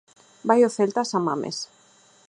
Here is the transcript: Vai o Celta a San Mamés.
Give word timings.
Vai 0.47 0.61
o 0.67 0.69
Celta 0.77 0.99
a 1.03 1.09
San 1.11 1.21
Mamés. 1.27 1.57